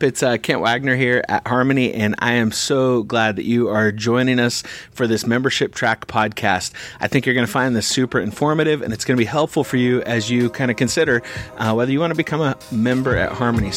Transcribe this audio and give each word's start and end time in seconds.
up? 0.00 0.08
It's 0.08 0.22
uh, 0.22 0.38
Kent 0.38 0.60
Wagner 0.60 0.96
here 0.96 1.22
at 1.28 1.46
Harmony, 1.46 1.92
and 1.92 2.14
I 2.18 2.32
am 2.32 2.52
so 2.52 3.02
glad 3.02 3.36
that 3.36 3.44
you 3.44 3.68
are 3.68 3.92
joining 3.92 4.38
us 4.38 4.62
for 4.92 5.06
this 5.06 5.26
membership 5.26 5.74
track 5.74 6.06
podcast. 6.06 6.72
I 7.00 7.08
think 7.08 7.26
you're 7.26 7.34
going 7.34 7.46
to 7.46 7.52
find 7.52 7.76
this 7.76 7.86
super 7.86 8.18
informative, 8.18 8.82
and 8.82 8.92
it's 8.92 9.04
going 9.04 9.16
to 9.16 9.20
be 9.20 9.26
helpful 9.26 9.64
for 9.64 9.76
you 9.76 10.02
as 10.02 10.30
you 10.30 10.50
kind 10.50 10.70
of 10.70 10.76
consider 10.76 11.22
uh, 11.58 11.74
whether 11.74 11.92
you 11.92 12.00
want 12.00 12.12
to 12.12 12.16
become 12.16 12.40
a 12.40 12.56
member 12.72 13.16
at 13.16 13.32
Harmony. 13.32 13.72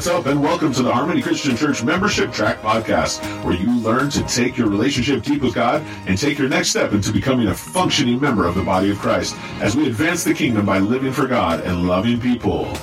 What's 0.00 0.08
up, 0.08 0.24
and 0.24 0.42
welcome 0.42 0.72
to 0.72 0.82
the 0.82 0.90
Harmony 0.90 1.20
Christian 1.20 1.54
Church 1.54 1.84
Membership 1.84 2.32
Track 2.32 2.62
Podcast, 2.62 3.20
where 3.44 3.52
you 3.52 3.70
learn 3.80 4.08
to 4.08 4.22
take 4.22 4.56
your 4.56 4.66
relationship 4.66 5.22
deep 5.22 5.42
with 5.42 5.54
God 5.54 5.82
and 6.06 6.16
take 6.16 6.38
your 6.38 6.48
next 6.48 6.70
step 6.70 6.94
into 6.94 7.12
becoming 7.12 7.48
a 7.48 7.54
functioning 7.54 8.18
member 8.18 8.46
of 8.46 8.54
the 8.54 8.62
body 8.62 8.90
of 8.90 8.98
Christ 8.98 9.36
as 9.60 9.76
we 9.76 9.88
advance 9.88 10.24
the 10.24 10.32
kingdom 10.32 10.64
by 10.64 10.78
living 10.78 11.12
for 11.12 11.26
God 11.26 11.60
and 11.64 11.86
loving 11.86 12.18
people. 12.18 12.74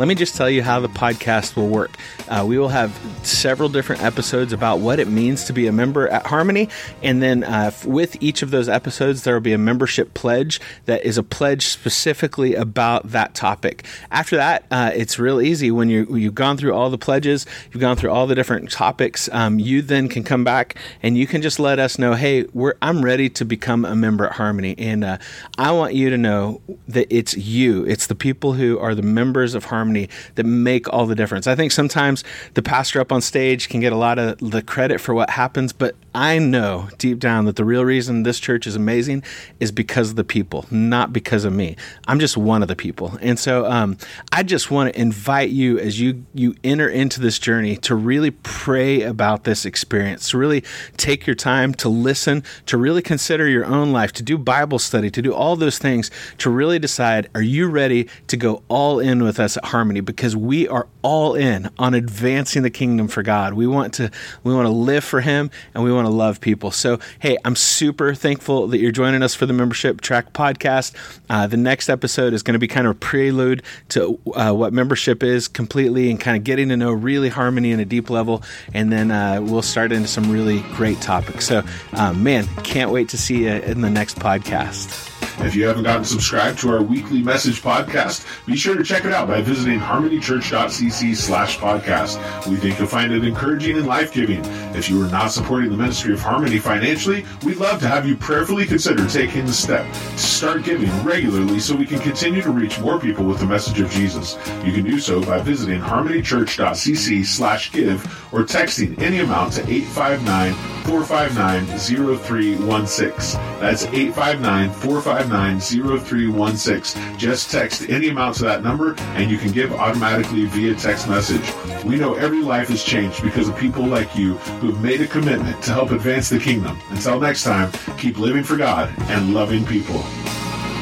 Let 0.00 0.08
me 0.08 0.14
just 0.14 0.34
tell 0.34 0.48
you 0.48 0.62
how 0.62 0.80
the 0.80 0.88
podcast 0.88 1.56
will 1.56 1.68
work. 1.68 1.90
Uh, 2.26 2.42
we 2.48 2.56
will 2.56 2.70
have 2.70 2.98
several 3.22 3.68
different 3.68 4.02
episodes 4.02 4.50
about 4.50 4.78
what 4.78 4.98
it 4.98 5.08
means 5.08 5.44
to 5.44 5.52
be 5.52 5.66
a 5.66 5.72
member 5.72 6.08
at 6.08 6.24
Harmony. 6.24 6.70
And 7.02 7.22
then 7.22 7.44
uh, 7.44 7.70
with 7.84 8.16
each 8.22 8.40
of 8.40 8.50
those 8.50 8.66
episodes, 8.66 9.24
there 9.24 9.34
will 9.34 9.42
be 9.42 9.52
a 9.52 9.58
membership 9.58 10.14
pledge 10.14 10.58
that 10.86 11.04
is 11.04 11.18
a 11.18 11.22
pledge 11.22 11.66
specifically 11.66 12.54
about 12.54 13.10
that 13.10 13.34
topic. 13.34 13.84
After 14.10 14.36
that, 14.36 14.64
uh, 14.70 14.90
it's 14.94 15.18
real 15.18 15.38
easy. 15.38 15.70
When 15.70 15.90
you, 15.90 16.06
you've 16.16 16.34
gone 16.34 16.56
through 16.56 16.72
all 16.72 16.88
the 16.88 16.96
pledges, 16.96 17.44
you've 17.70 17.82
gone 17.82 17.96
through 17.96 18.10
all 18.10 18.26
the 18.26 18.34
different 18.34 18.70
topics, 18.70 19.28
um, 19.32 19.58
you 19.58 19.82
then 19.82 20.08
can 20.08 20.24
come 20.24 20.44
back 20.44 20.76
and 21.02 21.18
you 21.18 21.26
can 21.26 21.42
just 21.42 21.60
let 21.60 21.78
us 21.78 21.98
know 21.98 22.14
hey, 22.14 22.46
I'm 22.80 23.04
ready 23.04 23.28
to 23.28 23.44
become 23.44 23.84
a 23.84 23.94
member 23.94 24.24
at 24.24 24.32
Harmony. 24.32 24.76
And 24.78 25.04
uh, 25.04 25.18
I 25.58 25.72
want 25.72 25.92
you 25.92 26.08
to 26.08 26.16
know 26.16 26.62
that 26.88 27.14
it's 27.14 27.36
you, 27.36 27.84
it's 27.84 28.06
the 28.06 28.14
people 28.14 28.54
who 28.54 28.78
are 28.78 28.94
the 28.94 29.02
members 29.02 29.54
of 29.54 29.66
Harmony 29.66 29.89
harmony 29.90 30.08
that 30.36 30.44
make 30.44 30.92
all 30.92 31.06
the 31.06 31.14
difference. 31.14 31.46
I 31.46 31.54
think 31.54 31.72
sometimes 31.72 32.24
the 32.54 32.62
pastor 32.62 33.00
up 33.00 33.12
on 33.12 33.20
stage 33.20 33.68
can 33.68 33.80
get 33.80 33.92
a 33.92 33.96
lot 33.96 34.18
of 34.18 34.38
the 34.38 34.62
credit 34.62 35.00
for 35.00 35.14
what 35.14 35.30
happens, 35.30 35.72
but 35.72 35.94
I 36.14 36.38
know 36.38 36.88
deep 36.98 37.20
down 37.20 37.44
that 37.44 37.56
the 37.56 37.64
real 37.64 37.84
reason 37.84 38.24
this 38.24 38.40
church 38.40 38.66
is 38.66 38.74
amazing 38.74 39.22
is 39.60 39.70
because 39.70 40.10
of 40.10 40.16
the 40.16 40.24
people, 40.24 40.66
not 40.70 41.12
because 41.12 41.44
of 41.44 41.52
me. 41.52 41.76
I'm 42.08 42.18
just 42.18 42.36
one 42.36 42.62
of 42.62 42.68
the 42.68 42.74
people. 42.74 43.16
And 43.20 43.38
so 43.38 43.64
um, 43.66 43.96
I 44.32 44.42
just 44.42 44.70
want 44.70 44.92
to 44.92 45.00
invite 45.00 45.50
you 45.50 45.78
as 45.78 46.00
you, 46.00 46.24
you 46.34 46.56
enter 46.64 46.88
into 46.88 47.20
this 47.20 47.38
journey 47.38 47.76
to 47.78 47.94
really 47.94 48.32
pray 48.32 49.02
about 49.02 49.44
this 49.44 49.64
experience, 49.64 50.30
to 50.30 50.38
really 50.38 50.64
take 50.96 51.26
your 51.26 51.36
time 51.36 51.74
to 51.74 51.88
listen, 51.88 52.42
to 52.66 52.76
really 52.76 53.02
consider 53.02 53.48
your 53.48 53.64
own 53.64 53.92
life, 53.92 54.12
to 54.14 54.22
do 54.22 54.36
Bible 54.36 54.80
study, 54.80 55.10
to 55.10 55.22
do 55.22 55.32
all 55.32 55.54
those 55.54 55.78
things, 55.78 56.10
to 56.38 56.50
really 56.50 56.80
decide 56.80 57.28
are 57.34 57.42
you 57.42 57.68
ready 57.68 58.08
to 58.26 58.36
go 58.36 58.62
all 58.68 58.98
in 58.98 59.22
with 59.22 59.38
us 59.38 59.56
at 59.56 59.66
Harmony? 59.66 60.00
Because 60.00 60.34
we 60.34 60.66
are 60.66 60.88
all 61.02 61.34
in 61.34 61.70
on 61.78 61.94
advancing 61.94 62.62
the 62.62 62.70
kingdom 62.70 63.06
for 63.06 63.22
God. 63.22 63.54
We 63.54 63.66
want 63.66 63.94
to 63.94 64.10
we 64.42 64.52
want 64.52 64.66
to 64.66 64.72
live 64.72 65.04
for 65.04 65.20
Him 65.20 65.50
and 65.74 65.84
we 65.84 65.92
want 65.92 65.99
want 66.02 66.12
to 66.12 66.16
love 66.16 66.40
people. 66.40 66.70
So, 66.70 66.98
hey, 67.18 67.36
I'm 67.44 67.56
super 67.56 68.14
thankful 68.14 68.68
that 68.68 68.78
you're 68.78 68.92
joining 68.92 69.22
us 69.22 69.34
for 69.34 69.46
the 69.46 69.52
Membership 69.52 70.00
Track 70.00 70.32
podcast. 70.32 70.94
Uh, 71.28 71.46
the 71.46 71.56
next 71.56 71.88
episode 71.88 72.32
is 72.32 72.42
going 72.42 72.54
to 72.54 72.58
be 72.58 72.68
kind 72.68 72.86
of 72.86 72.92
a 72.92 72.98
prelude 72.98 73.62
to 73.90 74.18
uh, 74.34 74.52
what 74.52 74.72
membership 74.72 75.22
is 75.22 75.48
completely 75.48 76.10
and 76.10 76.18
kind 76.18 76.36
of 76.36 76.44
getting 76.44 76.70
to 76.70 76.76
know 76.76 76.92
really 76.92 77.28
harmony 77.28 77.72
in 77.72 77.80
a 77.80 77.84
deep 77.84 78.08
level. 78.08 78.42
And 78.72 78.90
then 78.90 79.10
uh, 79.10 79.40
we'll 79.42 79.62
start 79.62 79.92
into 79.92 80.08
some 80.08 80.30
really 80.30 80.60
great 80.74 81.00
topics. 81.00 81.46
So, 81.46 81.62
uh, 81.92 82.12
man, 82.14 82.46
can't 82.64 82.90
wait 82.90 83.10
to 83.10 83.18
see 83.18 83.44
you 83.44 83.50
in 83.50 83.82
the 83.82 83.90
next 83.90 84.18
podcast. 84.18 85.09
If 85.40 85.54
you 85.54 85.66
haven't 85.66 85.84
gotten 85.84 86.04
subscribed 86.04 86.58
to 86.60 86.70
our 86.70 86.82
weekly 86.82 87.22
message 87.22 87.62
podcast, 87.62 88.26
be 88.46 88.56
sure 88.56 88.76
to 88.76 88.84
check 88.84 89.04
it 89.04 89.12
out 89.12 89.26
by 89.26 89.40
visiting 89.40 89.78
harmonychurch.cc 89.78 91.16
slash 91.16 91.58
podcast. 91.58 92.18
We 92.48 92.56
think 92.56 92.78
you'll 92.78 92.88
find 92.88 93.12
it 93.12 93.24
encouraging 93.24 93.76
and 93.76 93.86
life-giving. 93.86 94.44
If 94.74 94.90
you 94.90 95.02
are 95.02 95.08
not 95.10 95.32
supporting 95.32 95.70
the 95.70 95.76
ministry 95.76 96.12
of 96.12 96.20
Harmony 96.20 96.58
financially, 96.58 97.24
we'd 97.44 97.56
love 97.56 97.80
to 97.80 97.88
have 97.88 98.06
you 98.06 98.16
prayerfully 98.16 98.66
consider 98.66 99.06
taking 99.08 99.46
the 99.46 99.52
step 99.52 99.90
to 99.92 100.18
start 100.18 100.64
giving 100.64 100.90
regularly 101.04 101.58
so 101.58 101.74
we 101.74 101.86
can 101.86 101.98
continue 102.00 102.42
to 102.42 102.50
reach 102.50 102.78
more 102.78 103.00
people 103.00 103.24
with 103.24 103.40
the 103.40 103.46
message 103.46 103.80
of 103.80 103.90
Jesus. 103.90 104.36
You 104.64 104.72
can 104.72 104.84
do 104.84 104.98
so 105.00 105.20
by 105.22 105.40
visiting 105.40 105.80
harmonychurch.cc 105.80 107.24
slash 107.26 107.72
give 107.72 108.04
or 108.32 108.42
texting 108.42 108.98
any 109.00 109.18
amount 109.20 109.54
to 109.54 109.62
859 109.62 110.52
459 110.84 111.66
0316. 111.78 113.40
That's 113.60 113.84
859 113.84 114.70
459 114.70 115.09
459 115.10 117.18
Just 117.18 117.50
text 117.50 117.88
any 117.88 118.08
amount 118.08 118.36
to 118.36 118.44
that 118.44 118.62
number 118.62 118.94
and 119.14 119.30
you 119.30 119.38
can 119.38 119.50
give 119.50 119.72
automatically 119.72 120.44
via 120.46 120.74
text 120.74 121.08
message. 121.08 121.42
We 121.84 121.96
know 121.96 122.14
every 122.14 122.42
life 122.42 122.70
is 122.70 122.84
changed 122.84 123.22
because 123.22 123.48
of 123.48 123.56
people 123.56 123.84
like 123.84 124.16
you 124.16 124.34
who 124.60 124.72
have 124.72 124.82
made 124.82 125.00
a 125.00 125.06
commitment 125.06 125.62
to 125.64 125.72
help 125.72 125.90
advance 125.90 126.28
the 126.28 126.38
kingdom. 126.38 126.78
Until 126.90 127.18
next 127.18 127.42
time, 127.42 127.72
keep 127.98 128.18
living 128.18 128.44
for 128.44 128.56
God 128.56 128.92
and 129.08 129.34
loving 129.34 129.66
people. 129.66 130.00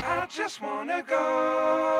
I 0.04 0.26
just 0.28 0.60
wanna 0.60 1.02
go. 1.02 1.97